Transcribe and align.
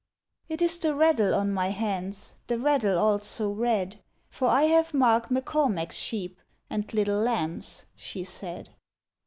'It 0.49 0.63
is 0.63 0.79
the 0.79 0.95
raddle 0.95 1.35
on 1.35 1.53
my 1.53 1.67
hands, 1.67 2.35
The 2.47 2.57
raddle 2.57 2.97
all 2.97 3.19
so 3.19 3.51
red, 3.51 3.99
For 4.31 4.47
I 4.47 4.63
have 4.63 4.95
marked 4.95 5.29
M'Cormac's 5.29 5.95
sheep 5.95 6.39
And 6.71 6.91
little 6.91 7.19
lambs,' 7.19 7.85
she 7.95 8.23
said. 8.23 8.71